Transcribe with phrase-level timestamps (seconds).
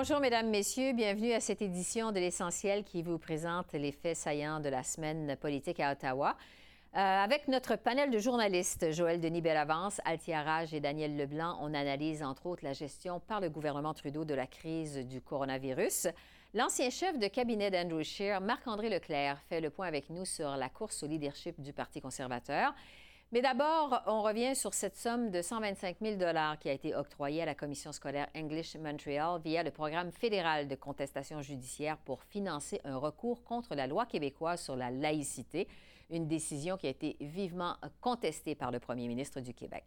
[0.00, 0.92] Bonjour, Mesdames, Messieurs.
[0.92, 5.36] Bienvenue à cette édition de L'Essentiel qui vous présente les faits saillants de la semaine
[5.40, 6.36] politique à Ottawa.
[6.94, 12.22] Euh, avec notre panel de journalistes, Joël Denis Bellavance, Altia et Daniel Leblanc, on analyse
[12.22, 16.06] entre autres la gestion par le gouvernement Trudeau de la crise du coronavirus.
[16.54, 20.68] L'ancien chef de cabinet d'Andrew Scheer, Marc-André Leclerc, fait le point avec nous sur la
[20.68, 22.72] course au leadership du Parti conservateur.
[23.30, 26.16] Mais d'abord, on revient sur cette somme de 125 000
[26.58, 30.74] qui a été octroyée à la Commission scolaire English Montreal via le programme fédéral de
[30.74, 35.68] contestation judiciaire pour financer un recours contre la loi québécoise sur la laïcité,
[36.08, 39.84] une décision qui a été vivement contestée par le premier ministre du Québec.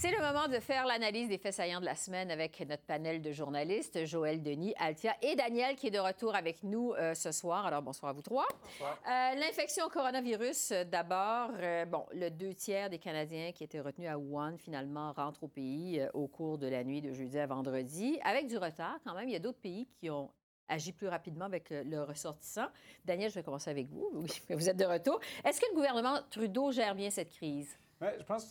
[0.00, 3.20] C'est le moment de faire l'analyse des faits saillants de la semaine avec notre panel
[3.20, 7.32] de journalistes, Joël Denis, Altia et Daniel, qui est de retour avec nous euh, ce
[7.32, 7.66] soir.
[7.66, 8.46] Alors, bonsoir à vous trois.
[8.62, 8.98] Bonsoir.
[9.06, 11.50] Euh, L'infection au coronavirus, euh, d'abord.
[11.88, 16.02] bon, le deux tiers des Canadiens qui étaient retenus à Wuhan, finalement, rentrent au pays
[16.14, 19.28] au cours de la nuit de jeudi à vendredi, avec du retard quand même.
[19.28, 20.30] Il y a d'autres pays qui ont
[20.66, 22.68] agi plus rapidement avec le ressortissant.
[23.04, 24.08] Daniel, je vais commencer avec vous.
[24.48, 25.20] Vous êtes de retour.
[25.44, 27.76] Est-ce que le gouvernement Trudeau gère bien cette crise?
[28.00, 28.50] Je pense que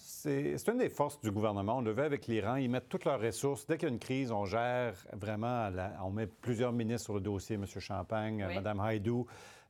[0.57, 1.77] c'est une des forces du gouvernement.
[1.77, 2.55] On le veut avec l'Iran.
[2.55, 3.65] Ils mettent toutes leurs ressources.
[3.65, 5.69] Dès qu'il y a une crise, on gère vraiment.
[6.03, 7.65] on met plusieurs ministres sur le dossier, M.
[7.65, 9.25] Champagne, Mme Haïdou.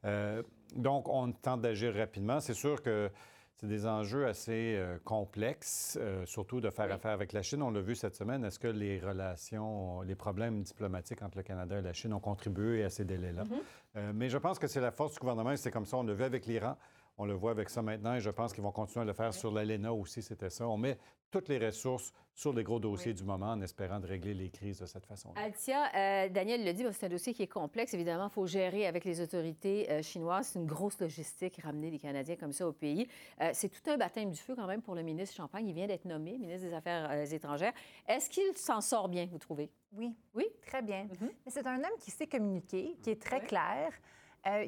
[0.06, 0.44] Euh,
[0.76, 2.40] donc, on tente d'agir rapidement.
[2.42, 3.10] C'est sûr que
[3.56, 7.62] c'est des enjeux assez euh, complexes, euh, surtout de faire affaire avec la Chine.
[7.62, 8.44] On l'a vu cette semaine.
[8.46, 12.84] Est-ce que les relations, les problèmes diplomatiques entre le Canada et la Chine ont contribué
[12.84, 13.44] à ces délais-là?
[13.44, 14.14] Mm-hmm.
[14.14, 15.98] mais je pense que c'est la force du gouvernement et c'est comme ça.
[15.98, 16.78] On le veut avec l'Iran.
[17.22, 19.34] On le voit avec ça maintenant et je pense qu'ils vont continuer à le faire
[19.34, 20.66] sur l'ALENA aussi, c'était ça.
[20.70, 20.98] On met
[21.30, 24.80] toutes les ressources sur les gros dossiers du moment en espérant de régler les crises
[24.80, 25.34] de cette façon.
[25.34, 25.44] -là.
[25.44, 27.94] Altia, euh, Daniel le dit, c'est un dossier qui est complexe.
[27.94, 30.48] Évidemment, il faut gérer avec les autorités euh, chinoises.
[30.48, 33.06] C'est une grosse logistique, ramener les Canadiens comme ça au pays.
[33.42, 35.68] Euh, c'est tout un baptême du feu quand même pour le ministre Champagne.
[35.68, 37.74] Il vient d'être nommé ministre des Affaires étrangères.
[38.08, 39.70] Est-ce qu'il s'en sort bien, vous trouvez?
[39.92, 40.16] Oui.
[40.34, 40.46] Oui?
[40.66, 41.04] Très bien.
[41.04, 41.32] Mm-hmm.
[41.46, 43.92] Mais c'est un homme qui sait communiquer, qui est très clair,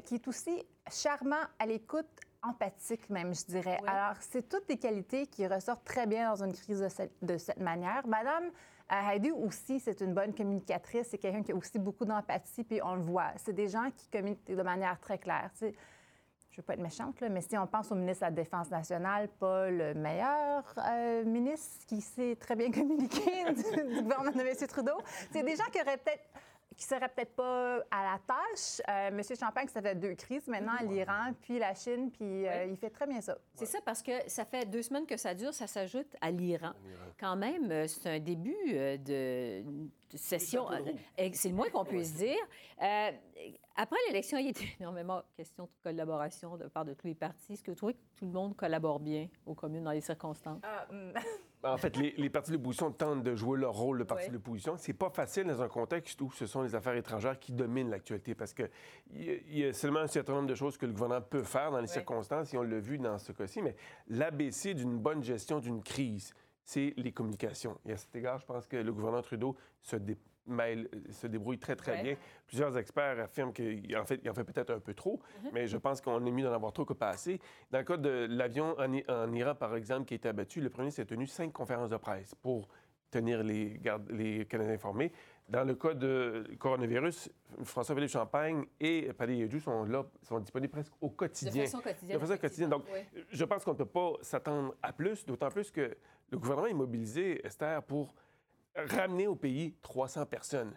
[0.03, 3.79] qui est aussi charmant à l'écoute empathique même, je dirais.
[3.85, 6.79] Alors, c'est toutes des qualités qui ressortent très bien dans une crise
[7.21, 8.05] de, cette, manière.
[8.07, 8.45] Madame
[8.91, 11.07] euh, Heidi aussi, c'est une bonne communicatrice.
[11.09, 13.31] C'est quelqu'un qui a aussi beaucoup d'empathie, puis on le voit.
[13.37, 15.51] C'est des gens qui communiquent de manière très claire.
[15.59, 15.71] je ne
[16.57, 19.29] veux pas être méchante, là, mais si on pense au ministre de la Défense nationale,
[19.39, 24.67] pas le meilleur euh, ministre qui sait très bien communiquer du, du gouvernement de M.
[24.67, 24.97] Trudeau,
[25.31, 26.23] c'est des gens qui auraient peut-être
[26.81, 28.81] qui serait peut-être pas à la tâche.
[28.89, 32.75] Euh, Monsieur Champagne, ça fait deux crises maintenant, l'Iran, puis la Chine, puis euh, il
[32.75, 33.37] fait très bien ça.
[33.53, 36.71] C'est ça, parce que ça fait deux semaines que ça dure, ça s'ajoute à l'Iran.
[37.19, 39.63] Quand même, euh, c'est un début de,
[40.15, 40.65] session.
[41.33, 42.39] C'est le moins qu'on puisse dire.
[43.75, 47.15] Après l'élection, il y a énormément de questions de collaboration de part de tous les
[47.15, 47.53] partis.
[47.53, 50.61] Est-ce que vous trouvez que tout le monde collabore bien aux communes dans les circonstances?
[50.63, 51.13] Ah, hmm.
[51.63, 54.77] En fait, les, partis de l'opposition tentent de jouer leur rôle de parti de l'opposition.
[54.77, 58.33] C'est pas facile dans un contexte où ce sont les affaires étrangères qui dominent l'actualité
[58.33, 58.69] parce qu'il
[59.13, 61.79] y, y, a seulement un certain nombre de choses que le gouvernement peut faire dans
[61.79, 63.75] les circonstances, et on l'a vu dans ce cas-ci, mais
[64.07, 67.77] l'ABC d'une bonne gestion d'une crise, c'est les communications.
[67.85, 70.77] Et à cet égard, je pense que le gouvernement Trudeau se, dé mais
[71.11, 72.15] se débrouille très, très bien.
[72.47, 75.49] Plusieurs experts affirment qu'il en fait, en fait peut-être un peu trop, mm-hmm.
[75.53, 77.39] mais je pense qu'on est mieux d'en avoir trop que pas assez.
[77.71, 80.85] Dans le cas de l'avion en, Iran, par exemple, qui a été abattu, le premier
[80.85, 82.67] ministre a tenu cinq conférences de presse pour
[83.09, 85.11] tenir les, les Canadiens informés.
[85.49, 87.29] Dans le cas de coronavirus,
[87.63, 91.63] François-Philippe Champagne et Paddy Yedjou sont là, sont disponibles presque au quotidien.
[91.63, 92.17] De façon quotidienne.
[92.17, 92.69] De façon quotidienne.
[92.69, 92.85] Donc,
[93.29, 95.97] je pense qu'on ne peut pas s'attendre à plus, d'autant plus que
[96.29, 98.15] le gouvernement est mobilisé, Esther, pour
[98.75, 100.73] ramener au pays 300 personnes.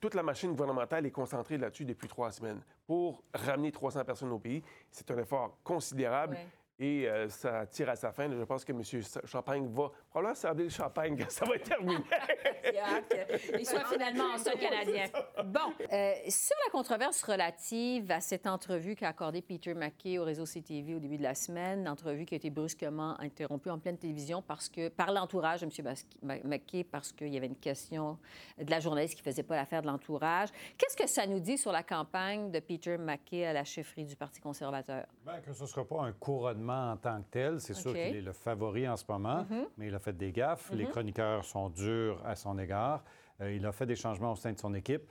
[0.00, 2.60] Toute la machine gouvernementale est concentrée là-dessus depuis trois semaines.
[2.86, 6.36] Pour ramener 300 personnes au pays, c'est un effort considérable.
[6.80, 8.28] Et euh, ça tire à sa fin.
[8.30, 8.82] Je pense que M.
[9.26, 11.96] Champagne va probablement servir le champagne quand ça va être terminé.
[13.58, 15.06] Il soit finalement en sol canadien.
[15.44, 20.44] Bon, euh, sur la controverse relative à cette entrevue qu'a accordée Peter McKay au réseau
[20.44, 24.42] CTV au début de la semaine, entrevue qui a été brusquement interrompue en pleine télévision
[24.42, 26.40] parce que, par l'entourage de M.
[26.44, 28.18] McKay, parce qu'il y avait une question
[28.58, 30.50] de la journaliste qui ne faisait pas l'affaire de l'entourage.
[30.76, 34.16] Qu'est-ce que ça nous dit sur la campagne de Peter McKay à la chefferie du
[34.16, 35.06] Parti conservateur?
[35.24, 37.60] Bien, que ce ne sera pas un couronnement en tant que tel.
[37.60, 39.66] C'est sûr qu'il est le favori en ce moment, mm-hmm.
[39.78, 40.70] mais il a fait des gaffes.
[40.72, 40.88] Les mm-hmm.
[40.88, 43.04] chroniqueurs sont durs à son égard.
[43.40, 45.02] il a fait des changements au sein de son équipe.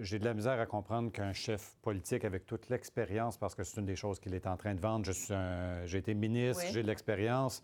[0.00, 3.78] J'ai de la misère à comprendre qu'un chef politique avec toute l'expérience, parce que c'est
[3.78, 5.10] une des choses qu'il est en train de vendre,
[5.84, 7.62] j'ai été ministre, j'ai de l'expérience.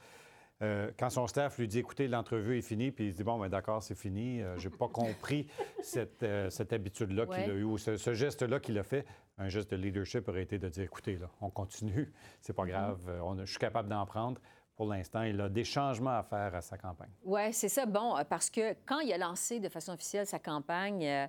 [0.63, 3.49] Euh, quand son staff lui dit écoutez, l'entrevue est finie, puis il dit bon, ben
[3.49, 5.49] d'accord, c'est fini, Je euh, j'ai pas compris
[5.83, 9.05] cette, euh, cette habitude-là qu'il a eu, ou ce, geste-là qu'il a fait.
[9.39, 12.69] Un geste de leadership aurait été de dire écoutez, là, on continue, c'est pas mm-hmm.
[12.69, 14.41] grave, je suis capable d'en prendre
[14.77, 15.23] pour l'instant.
[15.23, 17.11] Il a des changements à faire à sa campagne.
[17.25, 17.87] Oui, c'est ça.
[17.87, 21.27] Bon, euh, parce que quand il a lancé de façon officielle sa campagne euh,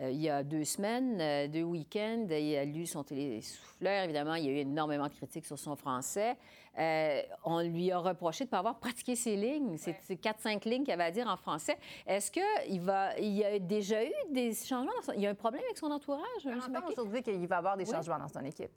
[0.00, 4.04] euh, il y a deux semaines, deux week-ends, il a lu son télésouffleur.
[4.04, 6.36] Évidemment, il y a eu énormément de critiques sur son français.
[7.44, 9.78] on lui a reproché de ne pas avoir pratiqué ses lignes.
[9.78, 11.78] C'est quatre, cinq lignes qu'il avait à dire en français.
[12.06, 14.92] Est-ce qu'il va, il y a déjà eu des changements?
[15.14, 16.22] il y a un problème avec son entourage?
[16.44, 18.72] On entend aujourd'hui qu'il va avoir des changements dans son équipe.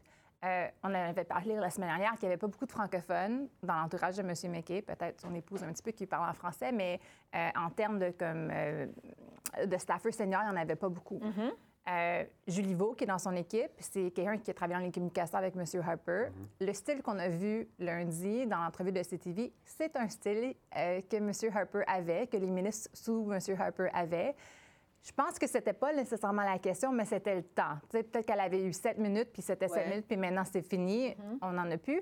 [0.45, 3.75] Euh, on avait parlé la semaine dernière qu'il n'y avait pas beaucoup de francophones dans
[3.75, 4.33] l'entourage de M.
[4.51, 6.99] McKay, peut-être son épouse un petit peu qui parle en français, mais
[7.35, 8.87] euh, en termes de, comme, euh,
[9.65, 11.19] de staffers seniors, il n'y en avait pas beaucoup.
[11.19, 12.27] Mm-hmm.
[12.47, 15.39] Julie Vaux, qui est dans son équipe, c'est quelqu'un qui a travaillé en les communications
[15.39, 15.63] avec M.
[15.83, 16.27] Harper.
[16.29, 16.65] Mm-hmm.
[16.67, 21.31] Le style qu'on a vu lundi dans l'entrevue de CTV, c'est un style que M.
[21.53, 23.39] Harper avait, que les ministres sous M.
[23.59, 24.35] Harper avaient.
[25.01, 27.77] Je pense que c'était pas nécessairement la question, mais c'était le temps.
[27.89, 31.37] Peut-être qu'elle avait eu sept minutes, puis c'était sept minutes, puis maintenant c'est fini, mm-hmm.
[31.41, 32.01] on n'en a plus.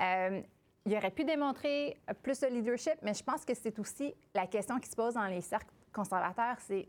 [0.00, 0.40] Euh,
[0.86, 4.78] il aurait pu démontrer plus de leadership, mais je pense que c'est aussi la question
[4.78, 6.88] qui se pose dans les cercles conservateurs, c'est,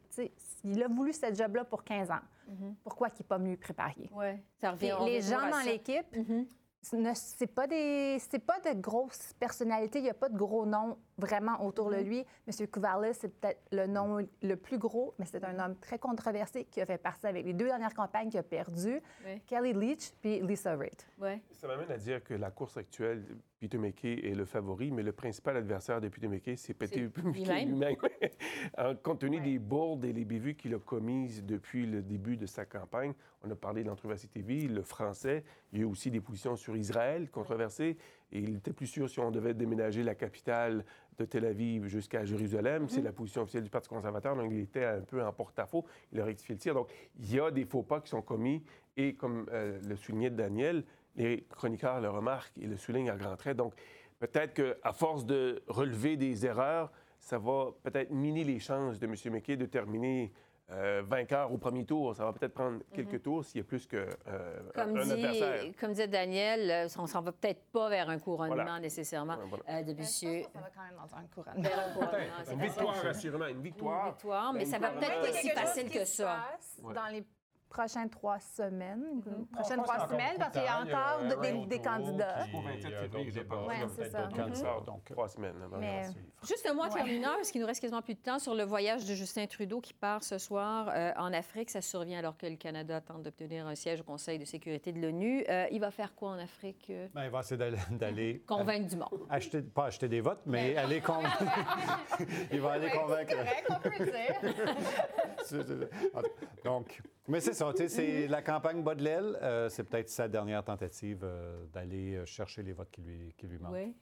[0.63, 2.19] il a voulu ce job-là pour 15 ans.
[2.49, 2.75] Mm-hmm.
[2.83, 4.09] Pourquoi il n'est pas mieux préparé?
[4.13, 6.45] Ouais, ça revient, les gens dans l'équipe, mm-hmm
[6.81, 10.97] c'est pas des c'est pas de grosses personnalités, il n'y a pas de gros noms
[11.17, 12.03] vraiment autour de mm-hmm.
[12.03, 12.25] lui.
[12.47, 16.65] Monsieur Kuvalis, c'est peut-être le nom le plus gros, mais c'est un homme très controversé
[16.65, 19.01] qui a fait partie avec les deux dernières campagnes qu'il a perdues,
[19.45, 21.01] Kelly Leach puis Lisa Reid.
[21.51, 23.23] Ça m'amène à dire que la course actuelle,
[23.59, 27.65] Peter McKay est le favori, mais le principal adversaire de Peter McKay, c'est Peter McKay
[27.65, 27.97] lui-même.
[29.03, 32.65] compte tenu des bourdes et les bévues qu'il a commises depuis le début de sa
[32.65, 33.13] campagne,
[33.43, 36.55] on a parlé de l'entrevue TV, le français, il y a eu aussi des positions
[36.55, 37.97] sur Israël controversées,
[38.31, 40.85] et il était plus sûr si on devait déménager la capitale
[41.17, 42.87] de Tel Aviv jusqu'à Jérusalem.
[42.87, 43.03] C'est mm-hmm.
[43.03, 45.85] la position officielle du Parti conservateur, donc il était un peu en porte-à-faux.
[46.13, 46.73] Il a rectifié le tir.
[46.73, 46.89] Donc,
[47.19, 48.63] il y a des faux pas qui sont commis,
[48.95, 50.83] et comme euh, le soulignait Daniel,
[51.15, 53.57] les chroniqueurs le remarquent et le soulignent à grands traits.
[53.57, 53.73] Donc,
[54.19, 59.15] peut-être qu'à force de relever des erreurs, ça va peut-être miner les chances de M.
[59.33, 60.31] McKay de terminer
[60.71, 62.15] euh, vainqueur au premier tour.
[62.15, 63.19] Ça va peut-être prendre quelques mhm.
[63.21, 65.63] tours s'il y a plus que euh, comme un, adversaire.
[65.79, 70.43] Comme disait Daniel, euh, on s'en va peut-être pas vers un couronnement nécessairement de monsieur.
[70.53, 71.61] Ça va quand même dans un couronnement.
[71.63, 72.51] Vers un couronnement.
[72.51, 74.05] Une victoire, assurément, une victoire.
[74.05, 76.45] Une victoire, mais ça va peut-être pas si facile que ça.
[76.83, 77.25] Dans les
[77.69, 79.21] prochaines trois semaines.
[79.25, 79.45] Mhm.
[79.53, 82.45] Prochaines trois semaines, parce qu'il y a encore des, candidats.
[82.53, 84.27] Oui, c'est ça.
[84.85, 85.55] Donc, trois semaines.
[86.47, 89.05] Juste un mois terminant, parce qu'il nous reste quasiment plus de temps, sur le voyage
[89.05, 91.69] de Justin Trudeau qui part ce soir euh, en Afrique.
[91.69, 94.99] Ça survient alors que le Canada tente d'obtenir un siège au Conseil de sécurité de
[94.99, 95.43] l'ONU.
[95.49, 96.87] Euh, il va faire quoi en Afrique?
[96.89, 97.07] Euh?
[97.13, 97.57] Ben, il va essayer
[97.91, 98.43] d'aller...
[98.47, 99.27] Convaincre du monde.
[99.29, 101.43] Acheter, pas acheter des votes, mais aller convaincre...
[102.51, 103.35] il va aller convaincre...
[106.63, 107.01] Donc...
[107.29, 109.37] Mais c'est ça, c'est la campagne bas de l'aile.
[109.43, 113.45] Euh, c'est peut-être sa dernière tentative euh, d'aller euh, chercher les votes qui lui, qui
[113.45, 113.73] lui manquent.
[113.73, 113.95] Oui.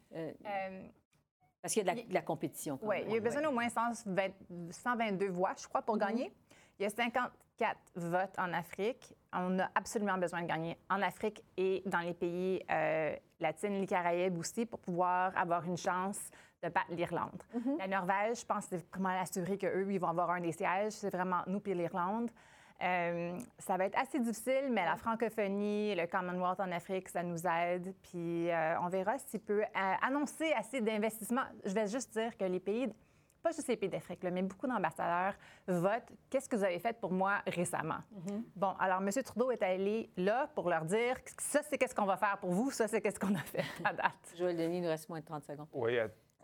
[1.61, 2.79] parce qu'il y a de la, compétition.
[2.81, 5.99] Oui, il y a besoin d'au moins 122 voix, je crois, pour mm-hmm.
[5.99, 6.33] gagner.
[6.79, 9.13] Il y a 54 votes en Afrique.
[9.33, 12.63] On a absolument besoin de gagner en Afrique et dans les pays
[13.41, 16.31] latins, les Caraïbes aussi, pour pouvoir avoir une chance
[16.63, 17.43] de battre l'Irlande.
[17.55, 17.77] Mm-hmm.
[17.77, 20.93] La Norvège, je pense, c'est comment assurer qu'eux, ils vont avoir un des sièges.
[20.93, 22.31] C'est vraiment nous puis l'Irlande.
[22.83, 27.47] Euh, ça va être assez difficile, mais la francophonie, le Commonwealth en Afrique, ça nous
[27.47, 27.93] aide.
[28.03, 31.45] Puis euh, on verra s'il peut euh, annoncer assez d'investissements.
[31.65, 32.87] Je vais juste dire que les pays,
[33.41, 35.33] pas juste les pays d'Afrique, mais beaucoup d'ambassadeurs
[35.67, 37.99] votent qu'est-ce que vous avez fait pour moi récemment?
[38.13, 38.43] Mm-hmm.
[38.55, 39.09] Bon, alors M.
[39.23, 42.69] Trudeau est allé là pour leur dire ça, c'est qu'est-ce qu'on va faire pour vous,
[42.69, 44.35] ça, c'est qu'est-ce qu'on a fait à date.
[44.37, 45.67] Joël Denis, il nous reste moins de 30 secondes.
[45.73, 45.97] Oui,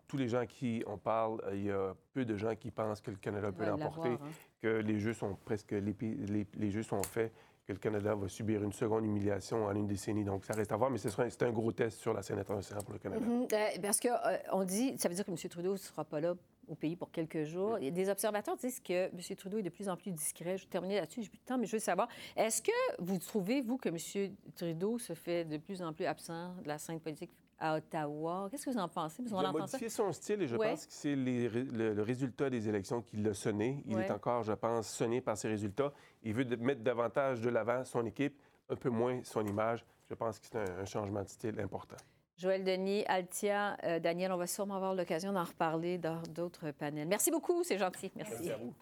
[0.07, 3.11] tous les gens qui en parlent, il y a peu de gens qui pensent que
[3.11, 4.09] le Canada peut l'emporter.
[4.09, 4.29] Hein
[4.63, 7.33] que les jeux sont presque les, les, jeux sont faits,
[7.67, 10.23] que le Canada va subir une seconde humiliation en une décennie.
[10.23, 12.93] Donc, ça reste à voir, mais c'est un gros test sur la scène internationale pour
[12.93, 13.25] le Canada.
[13.25, 13.47] Mhm.
[13.51, 15.37] Euh, parce qu'on euh, dit, ça veut dire que M.
[15.49, 16.33] Trudeau ne sera pas là
[16.69, 17.77] au pays pour quelques jours.
[17.77, 19.35] Des observateurs disent que M.
[19.35, 20.57] Trudeau est de plus en plus discret.
[20.57, 22.07] Je vais terminer là-dessus, j'ai plus de temps, mais je veux savoir,
[22.37, 24.33] est-ce que vous trouvez, vous, que M.
[24.55, 27.31] Trudeau se fait de plus en plus absent de la scène politique
[27.63, 28.49] à Ottawa.
[28.51, 29.23] Qu'est-ce que vous en pensez?
[29.25, 33.15] il a modifié son style et je pense que c'est le, résultat des élections qui
[33.17, 33.81] l'a sonné.
[33.87, 35.93] Il est encore, je pense, sonné par ces résultats.
[36.23, 38.37] Il veut mettre davantage de l'avant son équipe,
[38.69, 39.85] un peu moins son image.
[40.09, 41.95] Je pense que c'est un, changement de style important.
[42.37, 47.07] Joël Denis, Altia, euh, Daniel, on va sûrement avoir l'occasion d'en reparler dans d'autres panels.
[47.07, 48.11] Merci beaucoup, c'est gentil.
[48.15, 48.33] Merci.
[48.39, 48.73] Merci à vous.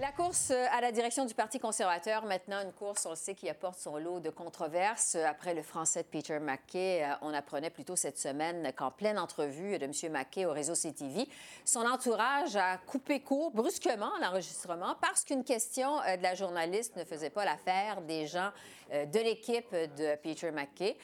[0.00, 3.50] La course euh, à la direction du Parti conservateur, maintenant une course, on sait, qui
[3.50, 5.14] apporte son lot de controverses.
[5.14, 9.78] Après le français de Peter McKay, euh, on apprenait plutôt cette semaine qu'en pleine entrevue
[9.78, 9.92] de M.
[10.10, 11.28] McKay au réseau CTV,
[11.66, 17.04] son entourage a coupé court brusquement l'enregistrement parce qu'une question euh, de la journaliste ne
[17.04, 18.52] faisait pas l'affaire des gens
[18.90, 20.96] de l'équipe de Peter McKay.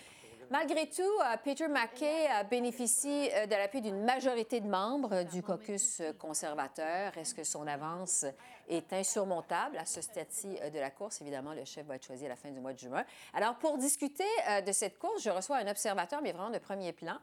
[0.51, 1.03] Malgré tout,
[1.45, 7.17] Peter McKay bénéficie de l'appui d'une majorité de membres du caucus conservateur.
[7.19, 8.25] Est-ce que son avance
[8.69, 11.21] est insurmontable à ce stade-ci euh, de la course?
[11.21, 13.05] Évidemment, le chef va être choisi à la fin du mois de juin.
[13.35, 14.25] Alors, pour discuter
[14.67, 17.17] de cette course, je reçois un observateur, mais vraiment de premier plan,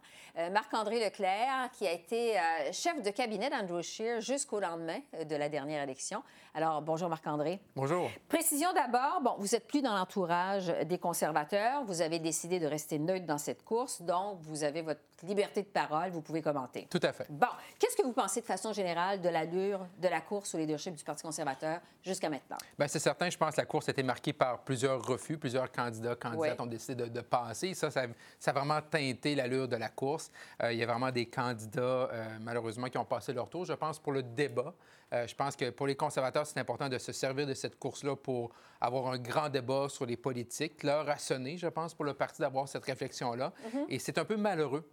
[0.51, 2.39] Marc-André Leclerc, qui a été
[2.71, 6.23] chef de cabinet d'Andrew Scheer jusqu'au lendemain de la dernière élection.
[6.55, 7.59] Alors, bonjour Marc-André.
[7.75, 8.11] Bonjour.
[8.29, 11.83] Précision d'abord, bon, vous êtes plus dans l'entourage des conservateurs.
[11.85, 15.67] Vous avez décidé de rester neutre dans cette course, donc vous avez votre liberté de
[15.67, 16.87] parole, vous pouvez commenter.
[16.91, 17.25] Tout à fait.
[17.27, 17.47] Bon,
[17.79, 21.03] qu'est-ce que vous pensez de façon générale de l'allure de la course au leadership du
[21.03, 22.57] Parti conservateur jusqu'à maintenant?
[22.77, 25.71] Bien, c'est certain, je pense que la course a été marquée par plusieurs refus, plusieurs
[25.71, 27.73] candidats, candidates ont décidé de, passer.
[27.73, 28.03] Ça, ça,
[28.45, 30.29] a vraiment teinté l'allure de la course.
[30.61, 33.65] Euh, il y a vraiment des candidats, euh, malheureusement, qui ont passé leur tour.
[33.65, 34.75] Je pense pour le débat,
[35.13, 38.15] euh, je pense que pour les conservateurs, c'est important de se servir de cette course-là
[38.15, 40.83] pour avoir un grand débat sur les politiques.
[40.83, 43.51] L'heure a sonné, je pense, pour le parti d'avoir cette réflexion-là.
[43.51, 43.85] Mm-hmm.
[43.89, 44.87] Et c'est un peu malheureux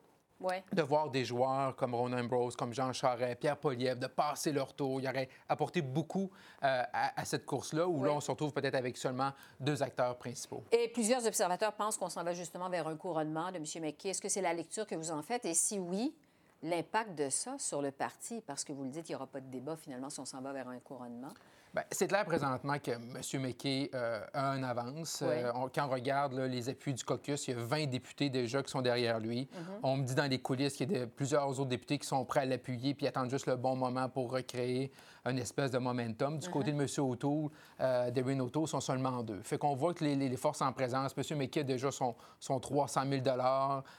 [0.73, 4.73] de voir des joueurs comme Ron Ambrose, comme Jean Charest, Pierre Poliev, de passer leur
[4.75, 5.00] tour.
[5.00, 6.30] Il aurait apporté beaucoup
[6.62, 10.64] euh, à, cette course-là, où là, on se retrouve peut-être avec seulement deux acteurs principaux.
[10.73, 13.64] Et plusieurs observateurs pensent qu'on s'en va justement vers un couronnement de M.
[13.83, 14.11] McKay.
[14.11, 15.45] Est-ce que c'est la lecture que vous en faites?
[15.45, 16.14] Et si oui,
[16.62, 19.40] l'impact de ça sur le parti, parce que vous le dites, il n'y aura pas
[19.40, 21.33] de débat finalement si on s'en va vers un couronnement.
[21.73, 23.43] Bien, c'est clair présentement que M.
[23.43, 25.23] McKay euh, a un avance.
[25.23, 28.71] Euh, quand on regarde les appuis du caucus, il y a 20 députés déjà qui
[28.71, 29.43] sont derrière lui.
[29.43, 29.81] Mm-hmm.
[29.85, 32.40] On me dit dans les coulisses qu'il y a plusieurs autres députés qui sont prêts
[32.40, 34.90] à l'appuyer puis attendent juste le bon moment pour recréer
[35.27, 36.39] une espèce de momentum.
[36.39, 36.87] Du côté de M.
[36.99, 37.50] O'Toole,
[37.81, 39.41] euh, Darren O'Toole sont seulement deux.
[39.43, 41.39] Fait qu'on voit que les, forces en présence, M.
[41.39, 43.23] McKay a déjà son, son 300 000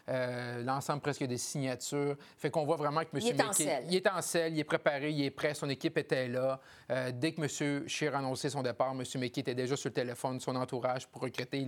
[0.09, 2.15] euh, l'ensemble presque des signatures.
[2.37, 3.21] Fait qu'on voit vraiment que M.
[3.21, 3.83] Il est en selle.
[3.87, 6.59] Il est en selle, il est préparé, il est prêt, son équipe était là.
[6.89, 7.87] Euh, dès que M.
[7.87, 9.03] Scheer a annoncé son départ, M.
[9.15, 11.65] McKay était déjà sur le téléphone, son entourage pour recruter,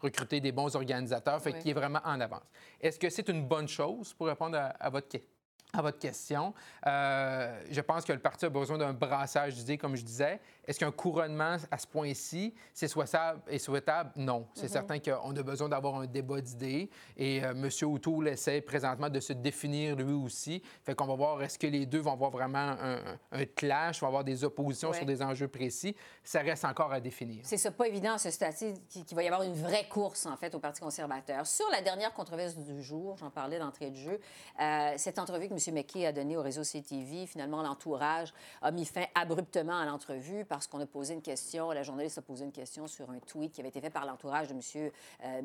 [0.00, 1.40] recruter des bons organisateurs.
[1.40, 2.42] Fait qu'il est vraiment en avance.
[2.80, 5.37] Est-ce que c'est une bonne chose pour répondre à, à votre question?
[5.72, 6.54] À votre question.
[6.86, 10.40] Euh, je pense que le parti a besoin d'un brassage d'idées, comme je disais.
[10.66, 14.10] Est-ce qu'un couronnement à ce point-ci, c'est souhaitable et souhaitable?
[14.16, 14.46] Non.
[14.54, 14.68] C'est mhm.
[14.68, 16.90] certain qu'on a besoin d'avoir un débat d'idées.
[17.16, 17.68] Et euh, M.
[17.82, 20.62] O'Toole essaie présentement de se définir lui aussi.
[20.84, 24.24] Fait qu'on va voir est-ce que les deux vont avoir vraiment un, clash, vont avoir
[24.24, 25.94] des oppositions sur des enjeux précis?
[26.24, 27.40] Ça reste encore à définir.
[27.44, 28.54] C'est ça, pas évident à ce stade
[28.88, 31.46] qu'il va y avoir une vraie course, en fait, au Parti conservateur.
[31.46, 34.20] Sur la dernière controverse du jour, j'en parlais d'entrée de jeu,
[34.60, 35.74] euh, cette entrevue que M.
[35.74, 40.66] McKay a donnée au réseau CTV, finalement, l'entourage a mis fin abruptement à l'entrevue parce
[40.66, 43.60] qu'on a posé une question, la journaliste a posé une question sur un tweet qui
[43.60, 44.90] avait été fait par l'entourage de M.
[45.24, 45.40] Euh,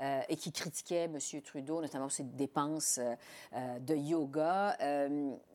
[0.00, 1.18] euh, et qui critiquait M.
[1.42, 4.76] Trudeau, notamment ses dépenses euh, de yoga.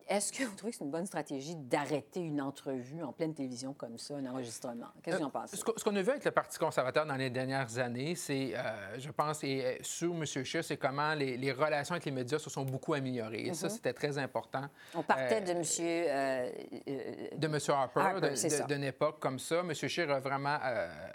[0.08, 3.74] Est-ce que vous trouvez que c'est une bonne stratégie d'arrêter une entrevue en pleine télévision
[3.74, 4.88] comme ça, un enregistrement?
[5.02, 5.58] Qu'est-ce que vous en pensez?
[5.58, 8.54] Ce qu'on a vu avec le Parti conservateur dans les dernières années, c'est,
[8.98, 10.26] je pense, et sur M.
[10.26, 13.48] Scheer, c'est comment les, relations avec les médias se sont beaucoup améliorées.
[13.48, 13.72] Et ça, mm-hmm.
[13.72, 14.64] c'était très important.
[14.96, 15.62] On partait de M.
[17.38, 17.58] de M.
[17.70, 19.60] Harper, de, d'une époque comme ça.
[19.60, 19.74] M.
[19.74, 20.58] Scheer a vraiment,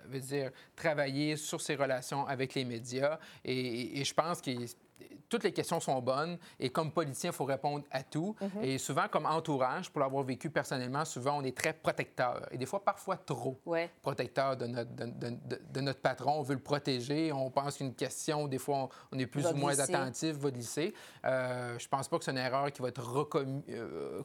[0.06, 3.18] veut dire, travaillé sur ses relations avec les médias.
[3.44, 4.66] Et, et je pense qu'il
[5.28, 8.34] toutes les questions sont bonnes et comme politicien, il faut répondre à tout.
[8.40, 8.64] Mhm.
[8.64, 12.66] Et souvent, comme entourage, pour l'avoir vécu personnellement, souvent, on est très protecteur et des
[12.66, 13.60] fois, parfois trop
[14.02, 16.38] protecteur de notre, de, notre patron.
[16.38, 17.32] On veut le protéger.
[17.32, 20.94] On pense qu'une question, des fois, on, est plus ou moins attentif, va glisser.
[21.24, 24.22] Euh, je pense pas que c'est une erreur qui va être recommise, euh,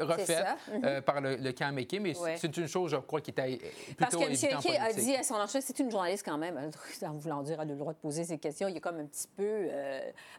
[0.00, 1.02] refaite, euh, mhm.
[1.02, 4.16] par le, le camp McKay, mais c'est une chose, je crois, qui était plutôt Parce
[4.16, 4.56] que M.
[4.56, 6.70] McKay a dit à son enchère, c'est une journaliste quand même,
[7.02, 8.68] en voulant dire, elle a le droit de poser ses questions.
[8.68, 9.68] Il est comme un petit peu...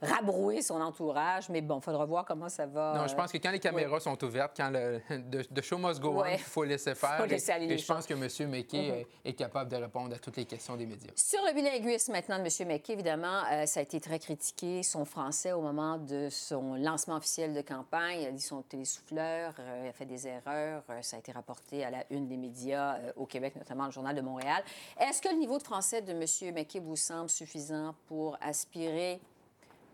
[0.03, 1.49] Euh, rabrouer son entourage.
[1.49, 2.93] Mais bon, il faudra voir comment ça va.
[2.97, 6.21] Non, je pense que quand les caméras sont ouvertes, quand le de, show must go
[6.21, 7.17] on, il faut laisser faire.
[7.17, 8.49] Faut laisser aller et, je pense que M.
[8.49, 9.05] McKay mm-hmm.
[9.29, 11.11] est, capable de répondre à toutes les questions des médias.
[11.15, 12.67] Sur le bilinguisme maintenant de M.
[12.67, 17.17] McKay, évidemment, euh, ça a été très critiqué, son français au moment de son lancement
[17.17, 18.21] officiel de campagne.
[18.21, 20.83] Il a dit son télésouffleur, euh, il a fait des erreurs.
[20.89, 24.15] Euh, ça a été rapporté à la une des médias au Québec, notamment le Journal
[24.15, 24.63] de Montréal.
[24.99, 26.53] Est-ce que le niveau de français de M.
[26.53, 29.19] McKay vous semble suffisant pour aspirer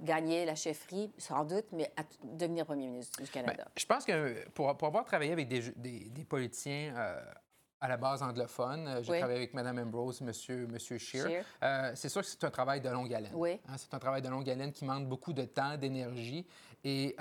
[0.01, 3.63] gagner la chefferie, sans doute, mais à devenir premier ministre du Canada?
[3.65, 5.72] Ben, je pense que pour, avoir travaillé avec des,
[6.10, 7.22] des, politiciens euh,
[7.79, 10.27] à la base anglophone, euh, j'ai travaillé avec Mme Ambrose, M.
[10.72, 11.46] Monsieur, Scheer.
[11.63, 13.34] Euh, c'est sûr que c'est un travail de longue haleine.
[13.36, 13.60] Oui.
[13.67, 16.46] Hein, c'est un travail de longue haleine qui demande beaucoup de temps, d'énergie,
[16.84, 17.15] et,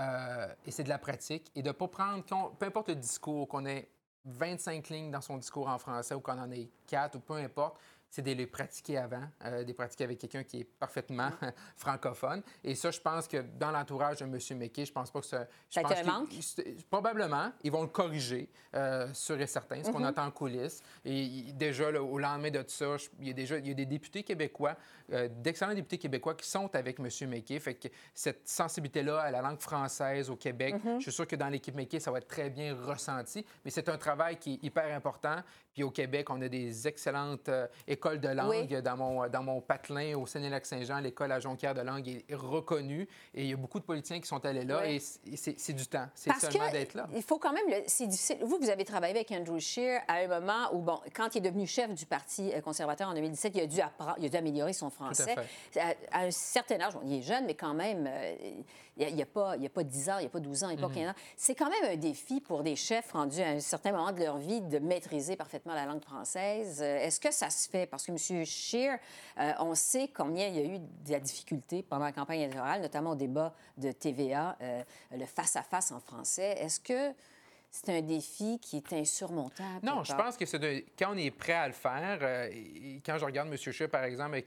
[0.66, 1.50] et c'est de la pratique.
[1.54, 2.24] Et de ne pas prendre,
[2.58, 3.88] peu importe le discours qu'on ait
[4.24, 7.78] 25 lignes dans son discours en français ou qu'on en ait 4 ou peu importe,
[8.10, 11.30] c'est de les pratiquer avant, euh, de pratiquer avec quelqu'un qui est parfaitement
[11.76, 12.42] francophone.
[12.64, 14.58] Et ça, je pense que dans l'entourage de M.
[14.58, 15.46] McKay, je pense pas que ça...
[15.70, 16.34] ça pense un manque?
[16.90, 17.52] Probablement.
[17.62, 20.06] Ils vont le corriger, euh, sûr et certain, ce qu'on mm-hmm.
[20.06, 20.82] attend en coulisses.
[21.04, 23.86] Et déjà, au lendemain de tout ça, il y a déjà il y a des
[23.86, 24.76] députés québécois,
[25.12, 27.08] euh, d'excellents députés québécois qui sont avec M.
[27.28, 27.60] McKay.
[27.60, 30.96] Fait que cette sensibilité-là à la langue française au Québec, mm-hmm.
[30.96, 33.44] je suis sûr que dans l'équipe McKay, ça va être très bien ressenti.
[33.64, 35.36] Mais c'est un travail qui est hyper important.
[35.72, 37.68] Puis au Québec, on a des excellentes euh,
[38.00, 38.80] école de langue.
[38.80, 43.06] Dans, mon, dans mon patelin au Sénélac-Saint-Jean, l'école à Jonquière de langue est reconnue.
[43.34, 44.88] Et il y a beaucoup de politiciens qui sont allés là.
[44.88, 46.08] Et c'est du temps.
[46.14, 47.06] C'est seulement d'être là.
[47.14, 47.82] Il faut quand même...
[47.86, 48.38] C'est difficile.
[48.42, 51.50] Vous, vous avez travaillé avec Andrew Scheer à un moment où, bon, quand il est
[51.50, 53.80] devenu chef du Parti euh, conservateur en 2017, il a dû,
[54.18, 55.34] il a dû améliorer son français.
[55.76, 58.34] À, un certain âge, il est jeune, mais quand même, euh,
[59.08, 60.70] il n'y a, pas, il a pas 10 ans, il n'y a pas 12 ans,
[60.70, 61.10] il n'y a pas 15 mhm.
[61.10, 61.14] ans.
[61.36, 64.38] C'est quand même un défi pour des chefs rendus à un certain moment de leur
[64.38, 66.82] vie de maîtriser parfaitement la langue française.
[66.82, 67.86] Est-ce que ça se fait?
[67.86, 68.44] Parce que M.
[68.44, 68.98] Scheer,
[69.38, 72.82] euh, on sait combien il y a eu de la difficulté pendant la campagne électorale,
[72.82, 76.56] notamment au débat de TVA, euh, le face-à-face en français.
[76.60, 77.14] Est-ce que
[77.70, 79.84] c'est un défi qui est insurmontable?
[79.84, 83.16] Non, je pense que c'est quand on est prêt à le faire, euh, et quand
[83.16, 83.56] je regarde M.
[83.56, 84.42] Scheer, par exemple,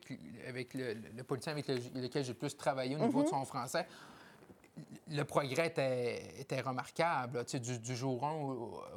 [0.48, 3.32] avec, le, le, politicien avec lequel j'ai le plus travaillé au niveau de mhm.
[3.32, 3.86] son français,
[5.14, 8.32] le progrès était, remarquable du, du, jour 1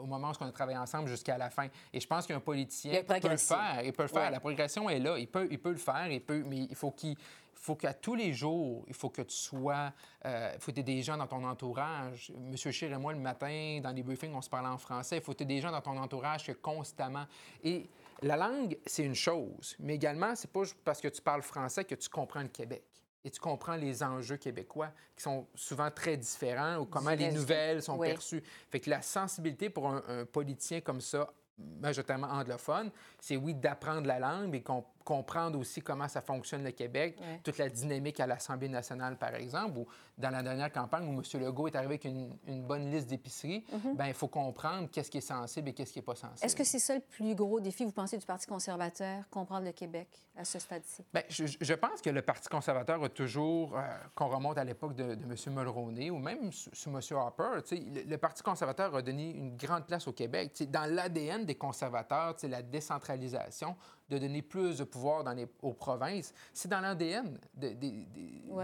[0.00, 1.68] au, moment où on a travaillé ensemble jusqu'à la fin.
[1.92, 3.82] Et je pense qu'un politicien peut le faire.
[3.85, 4.30] Il peut le faire.
[4.30, 5.18] La progression est là.
[5.18, 6.11] Il peut, il peut le faire.
[6.11, 7.16] Il peut, mais il faut qu'il
[7.54, 9.92] faut qu'à tous les jours, il faut que tu sois,
[10.25, 12.32] euh, il faut que tu aies des gens dans ton entourage.
[12.38, 15.18] Monsieur Chir et moi, le matin, dans les briefings, on se parlait en français.
[15.18, 17.26] Il faut que tu aies des gens dans ton entourage que constamment.
[17.62, 17.88] Et
[18.23, 21.94] la langue, c'est une chose, mais également, c'est pas parce que tu parles français que
[21.94, 22.96] tu comprends le Québec
[23.26, 27.83] et tu comprends les enjeux québécois qui sont souvent très différents ou comment les nouvelles
[27.83, 28.40] sont perçues.
[28.71, 34.06] Fait que la sensibilité pour un, un politicien comme ça, majoritairement anglophone, c'est oui d'apprendre
[34.06, 34.62] la langue, mais
[35.06, 39.78] comprendre aussi comment ça fonctionne le Québec, toute la dynamique à l'Assemblée nationale, par exemple,
[39.78, 39.86] ou
[40.19, 41.23] dans la dernière campagne où M.
[41.40, 45.19] Legault est arrivé avec une, bonne liste d'épiceries, mm ben, il faut comprendre qu'est-ce qui
[45.19, 46.45] est sensible et qu'est-ce qui n'est pas sensible.
[46.45, 49.73] Est-ce que c'est ça le plus gros défi, vous pensez, du Parti conservateur, comprendre le
[49.73, 51.04] Québec à ce stade-ci?
[51.14, 53.82] Bien, je, pense que le Parti conservateur a toujours, euh,
[54.16, 55.54] qu'on remonte à l'époque de, M.
[55.54, 57.00] Mulroney ou même sous, M.
[57.12, 60.64] Harper, le, le, Parti conservateur a donné une grande place au Québec.
[60.69, 63.76] dans l'ADN des conservateurs, la décentralisation,
[64.08, 66.32] de donner plus de pouvoir dans les, aux provinces.
[66.52, 67.71] C'est dans l'ADN, de,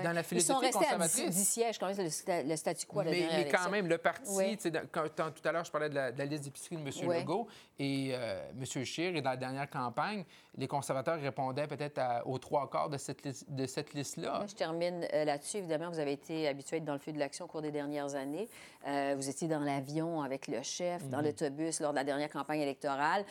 [0.02, 3.02] dans la philosophie Ils sont restés à 10 sièges, quand même, le, le statu quo.
[3.02, 4.56] Mais, mais quand même, le parti,
[4.92, 7.18] quand, tout à l'heure, je parlais de la, liste d'épicerie de M.
[7.18, 8.84] Legault et euh, M.
[8.84, 10.24] Scheer, et dans la dernière campagne,
[10.56, 14.44] les conservateurs répondaient peut-être aux trois quarts de cette, de cette liste-là.
[14.46, 15.58] Je termine euh, là-dessus.
[15.58, 17.70] Évidemment, vous avez été habitué à être dans le feu de l'action au cours des
[17.70, 18.48] dernières années.
[18.86, 21.26] Euh, vous étiez dans l'avion avec le chef, dans mhm.
[21.26, 23.24] l'autobus lors de la dernière campagne électorale.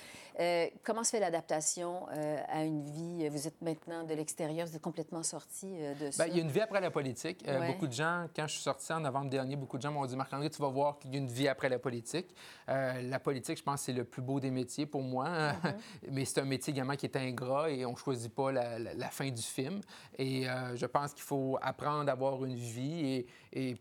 [0.83, 3.29] comment se fait l'adaptation euh, à une vie?
[3.29, 6.25] Vous êtes maintenant de l'extérieur, vous êtes complètement sorti euh, de ça.
[6.25, 7.43] Bien, il y a une vie après la politique.
[7.47, 10.05] Euh, beaucoup de gens, quand je suis sorti en novembre dernier, beaucoup de gens m'ont
[10.05, 12.35] dit Marc-André, tu vas voir qu'il y a une vie après la politique.
[12.67, 15.27] la politique, je pense, c'est le plus beau des métiers pour moi.
[15.29, 15.75] Mm-hmm.
[16.11, 19.09] Mais c'est un métier également qui est ingrat et on ne choisit pas la, la,
[19.09, 19.81] fin du film.
[20.17, 23.75] Et je pense qu'il faut apprendre à avoir une vie et, et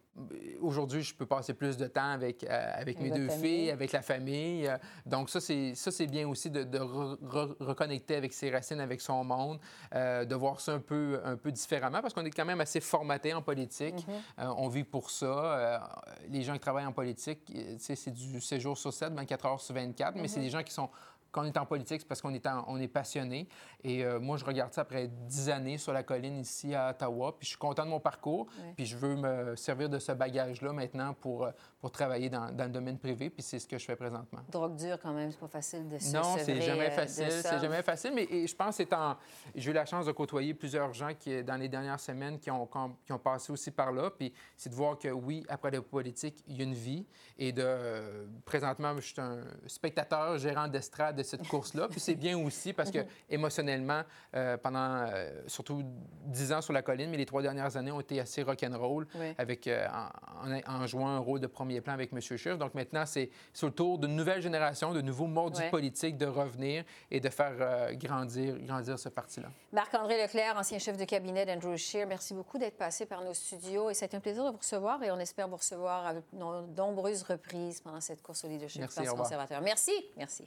[0.60, 4.68] aujourd'hui, je peux passer plus de temps avec, avec mes deux filles, avec la famille.
[5.06, 9.60] donc, ça, c'est bien aussi de, de reconnecter avec ses racines, avec son monde,
[9.94, 12.80] euh, de voir ça un peu, un peu différemment, parce qu'on est quand même assez
[12.80, 14.06] formaté en politique.
[14.38, 15.26] Euh, on vit pour ça.
[15.26, 15.78] Euh,
[16.28, 17.40] les gens qui travaillent en politique,
[17.78, 20.42] c'est du séjour sur 7, 24 heures sur 24, mais c'est mm-hmm.
[20.42, 20.90] des gens qui sont
[21.32, 23.48] quand on est en politique, c'est parce qu'on est, on est passionné.
[23.84, 27.36] Et euh, moi, je regarde ça après dix années sur la colline ici à Ottawa.
[27.38, 28.46] Puis je suis content de mon parcours.
[28.76, 32.64] Puis je veux me servir de ce bagage-là maintenant pour, euh, pour travailler dans, dans,
[32.64, 33.30] le domaine privé.
[33.30, 34.40] Puis c'est ce que je fais présentement.
[34.50, 37.30] Drogue dure, quand même, c'est pas facile de se Non, c'est jamais euh, facile.
[37.30, 38.12] C'est jamais facile.
[38.14, 38.84] Mais je pense que
[39.54, 42.68] j'ai eu la chance de côtoyer plusieurs gens qui, dans les dernières semaines qui ont,
[43.04, 44.10] qui ont passé aussi par là.
[44.10, 47.06] Puis c'est de voir que oui, après la politique, il y a une vie.
[47.38, 51.88] Et de présentement, je suis un spectateur, gérant d'estrade de cette course-là.
[51.88, 52.98] Puis c'est bien aussi parce que
[53.30, 54.02] émotionnellement,
[54.34, 55.82] euh, pendant euh, surtout
[56.24, 59.06] dix ans sur la colline, mais les trois dernières années ont été assez rock'n'roll
[59.38, 59.86] avec euh,
[60.66, 62.20] en, jouant un rôle de premier plan avec M.
[62.20, 62.58] Schiff.
[62.58, 66.84] Donc maintenant, c'est sur le tour d'une nouvelle génération, de nouveaux mordus politiques de revenir
[67.10, 69.48] et de faire grandir, grandir ce parti-là.
[69.72, 73.90] Marc-André Leclerc, ancien chef de cabinet d'Andrew Scheer, merci beaucoup d'être passé par nos studios
[73.90, 76.22] et c'est un plaisir de vous recevoir et on espère vous recevoir à de
[76.76, 79.60] nombreuses reprises pendant cette course au leadership merci, conservateur.
[79.60, 79.92] Merci.
[80.16, 80.44] Merci.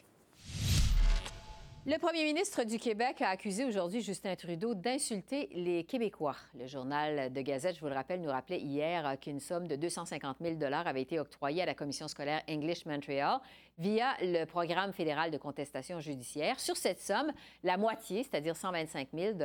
[1.85, 6.37] Le premier ministre du Québec a accusé aujourd'hui Justin Trudeau d'insulter les Québécois.
[6.57, 10.37] Le journal de Gazette, je vous le rappelle, nous rappelait hier qu'une somme de 250
[10.39, 13.41] 000 avait été octroyée à la commission scolaire English Montreal
[13.77, 16.59] via le programme fédéral de contestation judiciaire.
[16.59, 17.31] Sur cette somme,
[17.63, 19.37] la moitié, c'est-à-dire 125 000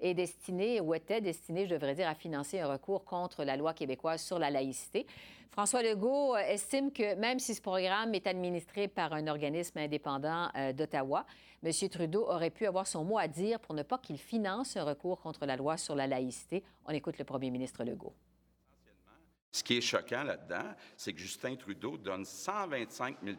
[0.00, 3.74] est destinée ou était destinée, je devrais dire, à financer un recours contre la loi
[3.74, 5.06] québécoise sur la laïcité.
[5.54, 10.48] François Legault euh, estime que même si ce programme est administré par un organisme indépendant
[10.56, 11.24] euh, d'Ottawa,
[11.62, 11.70] M.
[11.88, 15.20] Trudeau aurait pu avoir son mot à dire pour ne pas qu'il finance un recours
[15.20, 16.64] contre la loi sur la laïcité.
[16.86, 18.14] On écoute le premier ministre Legault.
[19.54, 23.36] Ce qui est choquant là-dedans, c'est que Justin Trudeau donne 125 000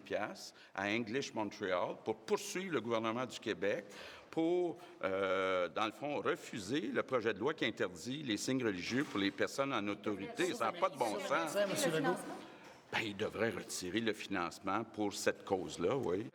[0.74, 3.84] à English Montreal pour poursuivre le gouvernement du Québec
[4.32, 9.04] pour, euh, dans le fond, refuser le projet de loi qui interdit les signes religieux
[9.04, 10.54] pour les personnes en autorité.
[10.54, 11.54] Ça n'a pas de bon sens.
[12.94, 16.30] Ben, il devrait retirer le financement pour cette cause-là, oui.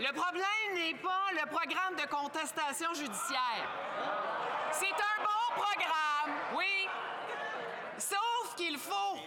[0.00, 3.68] Le problème n'est pas le programme de contestation judiciaire.
[4.72, 6.88] C'est un bon programme, oui.
[7.98, 8.37] Sauf
[8.78, 9.18] faut.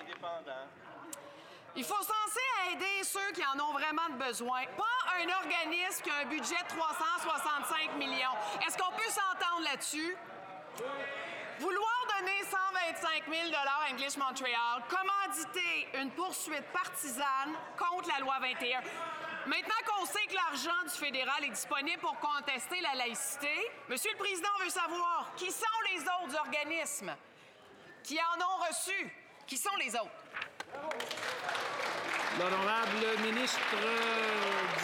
[1.75, 2.41] Il faut censé
[2.71, 6.77] aider ceux qui en ont vraiment besoin, pas un organisme qui a un budget de
[6.77, 8.35] 365 millions.
[8.65, 10.17] Est-ce qu'on peut s'entendre là-dessus?
[11.59, 18.81] Vouloir donner 125 000 à English Montreal, commanditer une poursuite partisane contre la loi 21.
[19.45, 24.17] Maintenant qu'on sait que l'argent du fédéral est disponible pour contester la laïcité, Monsieur le
[24.17, 27.15] Président veut savoir qui sont les autres organismes
[28.03, 29.20] qui en ont reçu.
[29.51, 30.07] Qui sont les autres?
[32.39, 33.59] L'honorable ministre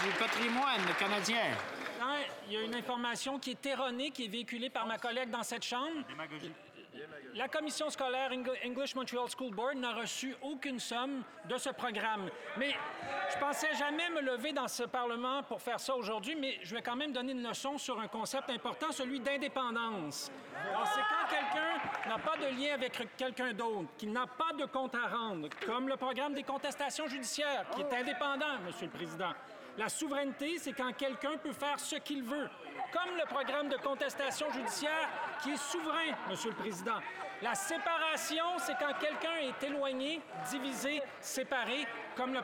[0.03, 1.56] du patrimoine canadien.
[2.01, 5.30] Hein, il y a une information qui est erronée, qui est véhiculée par ma collègue
[5.30, 6.03] dans cette Chambre.
[7.34, 8.32] La commission scolaire
[8.65, 12.30] English Montreal School Board n'a reçu aucune somme de ce programme.
[12.58, 12.75] Mais
[13.32, 16.82] je pensais jamais me lever dans ce Parlement pour faire ça aujourd'hui, mais je vais
[16.82, 20.30] quand même donner une leçon sur un concept important, celui d'indépendance.
[20.69, 21.37] Alors, c'est quand
[22.39, 26.34] de lien avec quelqu'un d'autre, qui n'a pas de compte à rendre, comme le programme
[26.34, 29.32] des contestations judiciaires, qui est indépendant, Monsieur le Président.
[29.78, 32.50] La souveraineté, c'est quand quelqu'un peut faire ce qu'il veut,
[32.91, 35.10] comme le programme de contestation judiciaire
[35.43, 37.00] qui est souverain, Monsieur le Président.
[37.41, 42.41] La séparation, c'est quand quelqu'un est éloigné, divisé, séparé, comme le...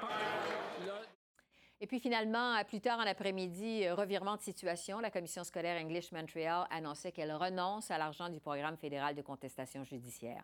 [1.84, 6.14] Et puis finalement, plus tard en après-midi, euh, revirement de situation, la commission scolaire English
[6.14, 10.42] Montreal annonçait qu'elle renonce à l'argent du programme fédéral de contestation judiciaire.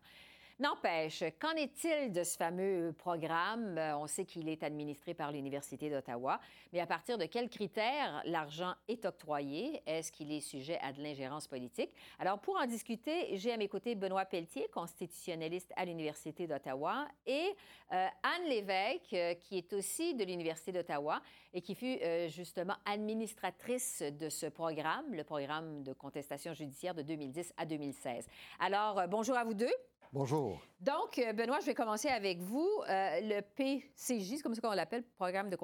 [0.59, 3.77] N'empêche, qu'en est-il de ce fameux programme?
[3.77, 6.41] Euh, on sait qu'il est administré par l'Université d'Ottawa,
[6.73, 9.81] mais à partir de quels critères l'argent est octroyé?
[9.85, 11.91] Est-ce qu'il est sujet à de l'ingérence politique?
[12.19, 17.55] Alors, pour en discuter, j'ai à mes côtés Benoît Pelletier, constitutionnaliste à l'Université d'Ottawa, et
[17.93, 21.21] euh, Anne Lévesque, euh, qui est aussi de l'Université d'Ottawa
[21.53, 27.53] et qui fut justement administratrice de ce programme, le programme de contestation judiciaire de 2010
[27.57, 28.27] à 2016.
[28.59, 29.73] Alors, bonjour à vous deux.
[30.11, 30.59] Bonjour.
[30.81, 32.67] Donc, euh, Benoît, je vais commencer avec vous.
[32.89, 35.57] Euh, le PCJ, c'est comme ça qu'on l'appelle, Programme de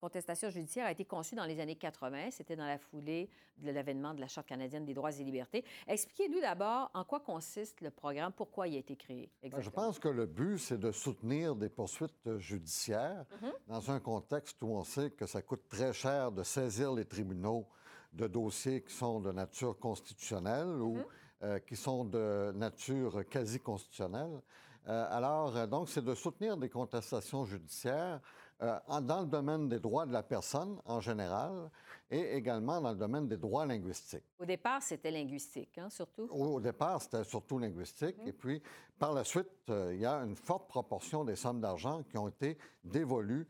[0.00, 2.30] contestation judiciaire, a été conçu dans les années 80.
[2.32, 5.64] C'était dans la foulée de l'avènement de la Charte canadienne des droits et libertés.
[5.88, 9.30] Expliquez-nous d'abord en quoi consiste le programme, pourquoi il a été créé.
[9.42, 9.62] Exactement.
[9.62, 13.52] Je pense que le but, c'est de soutenir des poursuites judiciaires mhm.
[13.68, 17.66] dans un contexte où on sait que ça coûte très cher de saisir les tribunaux
[18.12, 20.96] de dossiers qui sont de nature constitutionnelle ou...
[20.96, 21.04] Mhm.
[21.42, 24.40] Euh, qui sont de nature quasi constitutionnelle.
[24.88, 28.22] Euh, alors, euh, donc, c'est de soutenir des contestations judiciaires
[28.58, 31.70] dans le domaine des droits de la personne en général
[32.10, 34.24] et également dans le domaine des droits linguistiques.
[34.38, 36.26] Au départ, c'était linguistique, hein, surtout?
[36.30, 38.16] Au, départ, c'était surtout linguistique.
[38.16, 38.28] Mmh.
[38.28, 38.62] Et puis,
[38.98, 42.56] par la suite, il y a une forte proportion des sommes d'argent qui ont été
[42.82, 43.46] dévolues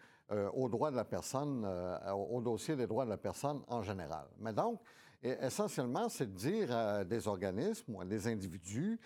[0.55, 1.64] aux droits de la personne,
[2.12, 4.27] au dossier des droits de la personne en général.
[4.40, 4.81] Mais donc,
[5.27, 8.99] et essentiellement, c'est de dire à des organismes ou à des individus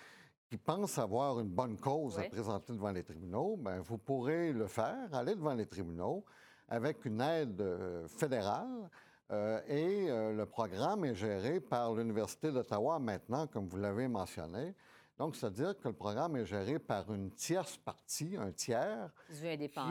[0.51, 4.67] qui pensent avoir une bonne cause à présenter devant les tribunaux, bien, vous pourrez le
[4.67, 6.25] faire, aller devant les tribunaux
[6.69, 8.91] avec une aide euh, fédérale.
[9.31, 14.75] Euh, et euh, le programme est géré par l'Université d'Ottawa maintenant, comme vous l'avez mentionné.
[15.17, 19.11] Donc, c'est-à-dire que le programme est géré par une tierce partie, un tiers,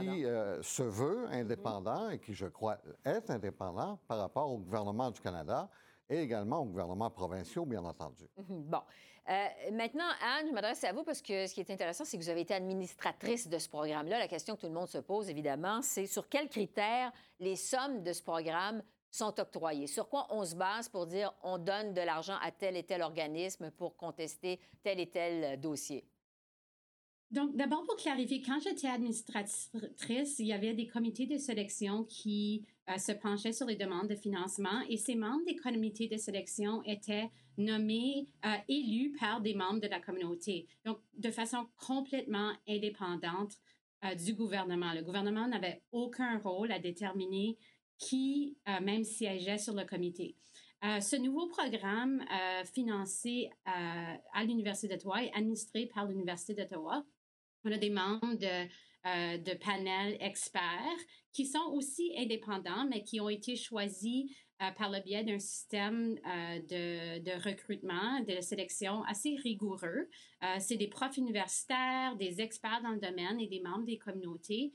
[0.02, 0.24] qui
[0.62, 5.70] se veut indépendant et qui, je crois, est indépendant par rapport au gouvernement du Canada
[6.10, 8.26] et également aux gouvernements provinciaux, bien entendu.
[8.50, 8.82] Bon.
[9.30, 12.24] Euh, maintenant, Anne, je m'adresse à vous parce que ce qui est intéressant, c'est que
[12.24, 14.17] vous avez été administratrice de ce programme-là.
[14.17, 18.02] La question que tout le monde se pose, évidemment, c'est sur quels critères les sommes
[18.02, 19.86] de ce programme sont octroyées?
[19.86, 23.04] Sur quoi on se base pour dire on donne de l'argent à tel et tel
[23.04, 26.08] organisme pour contester tel et tel dossier?
[27.32, 32.65] Donc, d'abord, pour clarifier, quand j'étais administratrice, il y avait des comités de sélection qui
[32.89, 36.82] euh, se penchaient sur les demandes de financement et ces membres des comités de sélection
[36.86, 40.68] étaient nommés, euh, élus par des membres de la communauté.
[40.86, 43.54] Donc, de façon complètement indépendante
[44.18, 44.94] du gouvernement.
[44.94, 47.58] Le gouvernement n'avait aucun rôle à déterminer
[47.98, 50.38] qui même siégeait sur le comité.
[50.82, 52.24] ce nouveau programme
[52.63, 57.04] financé à l'Université d'Ottawa et administré par l'Université d'Ottawa,
[57.65, 58.67] on a des membres de
[59.06, 61.00] euh, de panels experts
[61.32, 64.30] qui sont aussi indépendants, mais qui ont été choisis
[64.62, 70.10] euh, par le biais d'un système euh, de, de, recrutement, de sélection assez rigoureux.
[70.60, 74.74] C'est des profs universitaires, des experts dans le domaine et des membres des communautés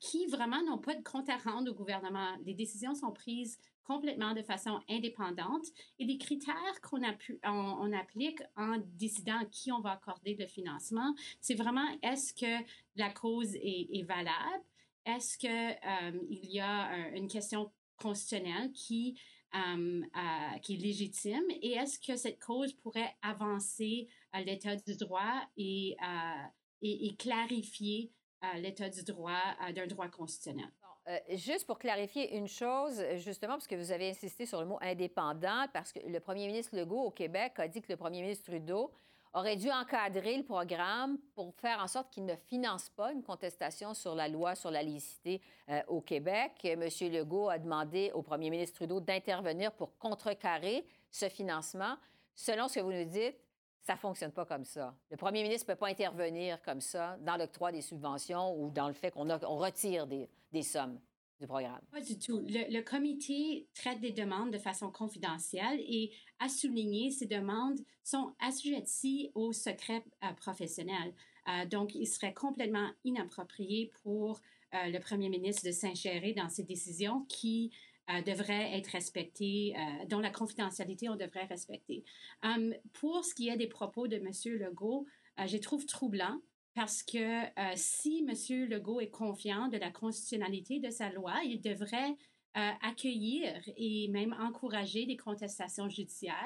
[0.00, 2.36] qui vraiment n'ont pas de compte à rendre au gouvernement.
[2.44, 5.66] Les décisions sont prises complètement de façon indépendante.
[5.98, 7.00] Et les critères qu'on
[7.44, 12.64] on, applique en décidant à qui on va accorder le financement, c'est vraiment est-ce que
[12.96, 14.64] la cause est, valable?
[15.04, 19.18] Est-ce qu'il euh, il y a une question constitutionnelle qui,
[19.54, 20.02] euh,
[20.62, 21.44] qui est légitime?
[21.62, 24.08] Et est-ce que cette cause pourrait avancer
[24.44, 26.34] l'état du droit euh,
[26.82, 28.10] et clarifier
[28.56, 29.40] l'état du droit
[29.74, 30.70] d'un droit constitutionnel?
[31.08, 34.78] Euh, juste pour clarifier une chose, justement, parce que vous avez insisté sur le mot
[34.80, 38.50] indépendant, parce que le premier ministre Legault au Québec a dit que le premier ministre
[38.50, 38.90] Trudeau
[39.32, 43.94] aurait dû encadrer le programme pour faire en sorte qu'il ne finance pas une contestation
[43.94, 46.52] sur la loi sur la licité euh, au Québec.
[46.64, 46.80] M.
[47.12, 51.96] Legault a demandé au premier ministre Trudeau d'intervenir pour contrecarrer ce financement.
[52.34, 53.36] Selon ce que vous nous dites,
[53.86, 54.96] ça ne fonctionne pas comme ça.
[55.12, 58.88] Le premier ministre ne peut pas intervenir comme ça dans l'octroi des subventions ou dans
[58.88, 59.24] le fait qu'on
[59.56, 60.28] retire des,
[60.62, 60.98] sommes
[61.38, 61.80] du programme.
[61.92, 62.44] Pas du tout.
[62.48, 69.30] Le, comité traite des demandes de façon confidentielle et à souligner, ces demandes sont assujetties
[69.36, 71.14] au secret euh, professionnel.
[71.48, 74.40] Euh, donc, il serait complètement inapproprié pour
[74.74, 77.70] euh, le premier ministre de s'ingérer dans ces décisions qui
[78.24, 79.74] devraient être respectées,
[80.08, 82.04] dont la confidentialité, on devrait respecter.
[82.92, 84.30] pour ce qui est des propos de M.
[84.58, 85.06] Legault,
[85.44, 86.40] je trouve troublant
[86.76, 88.68] parce que euh, si M.
[88.68, 92.14] Legault est confiant de la constitutionnalité de sa loi, il devrait
[92.56, 96.36] euh, accueillir et même encourager des contestations judiciaires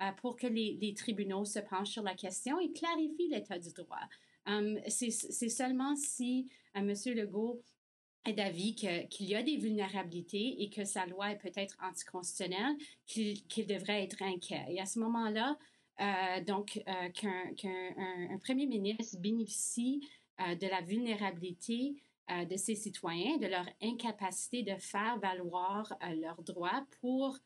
[0.00, 4.00] euh, pour que les, tribunaux se penchent sur la question et clarifient l'état du droit.
[4.46, 6.94] Hum, c'est seulement si M.
[7.14, 7.60] Legault
[8.32, 14.04] d'avis qu'il y a des vulnérabilités et que sa loi est peut-être anticonstitutionnelle qu'il devrait
[14.04, 14.64] être inquiet.
[14.70, 15.56] Et à ce moment-là,
[16.00, 20.06] euh, donc, euh, qu'un premier ministre bénéficie
[20.40, 21.94] euh, de la vulnérabilité
[22.28, 27.38] de ses citoyens, de leur incapacité de faire valoir leurs droits pour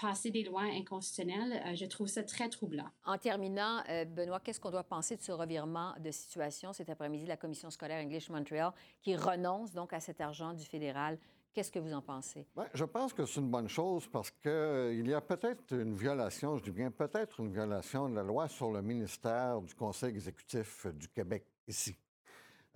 [0.00, 2.88] passer des lois inconstitutionnelles, je trouve ça très troublant.
[3.04, 7.36] En terminant, Benoît, qu'est-ce qu'on doit penser de ce revirement de situation cet après-midi, la
[7.36, 11.18] commission scolaire English Montreal, qui renonce donc à cet argent du fédéral?
[11.58, 12.46] Qu'est-ce que vous en pensez?
[12.72, 16.56] je pense que c'est une bonne chose parce qu'il euh, y a peut-être une violation,
[16.56, 20.86] je dis bien peut-être une violation de la loi sur le ministère du Conseil exécutif
[20.86, 21.96] du Québec ici,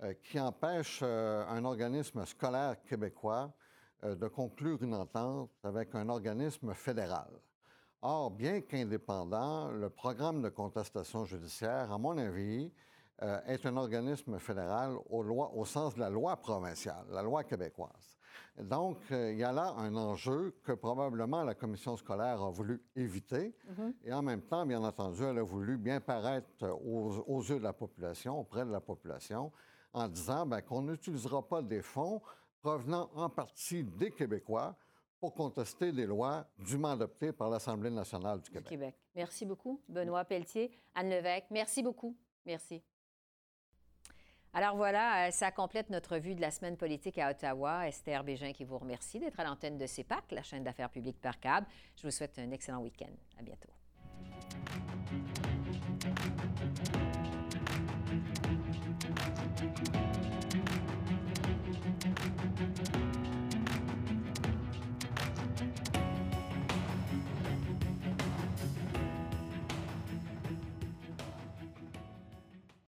[0.01, 3.53] euh, qui empêche euh, un organisme scolaire québécois
[4.03, 7.29] de conclure une entente avec un organisme fédéral.
[8.01, 12.71] Or, bien qu'indépendant, le programme de contestation judiciaire, à mon avis,
[13.47, 18.17] est un organisme fédéral au, au sens de la loi provinciale, la loi québécoise.
[18.59, 22.81] Donc, euh, il y a là un enjeu que probablement la commission scolaire a voulu
[22.95, 23.55] éviter.
[23.69, 23.93] Mhm.
[24.03, 27.73] Et en même temps, bien entendu, elle a voulu bien paraître aux, yeux de la
[27.73, 29.51] population, auprès de la population,
[29.91, 32.21] en disant ben, qu'on n'utilisera pas des fonds
[32.63, 34.75] provenant en partie des Québécois
[35.19, 38.69] pour contester des lois dûment adoptées par l'Assemblée nationale du Québec.
[38.69, 38.95] Québec.
[39.15, 40.71] Merci beaucoup, Benoît Pelletier.
[40.95, 42.17] Anne Levesque, merci beaucoup.
[42.45, 42.81] Merci.
[44.53, 47.87] Alors voilà, euh, ça complète notre vue de la semaine politique à Ottawa.
[47.87, 51.39] Esther Bégin qui vous remercie d'être à l'antenne de CEPAC, la chaîne d'affaires publiques par
[51.39, 51.67] câble.
[51.95, 53.11] Je vous souhaite un excellent week-end.
[53.39, 53.69] À bientôt.